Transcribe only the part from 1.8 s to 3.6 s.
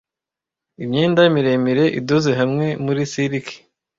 idoze hamwe muri silik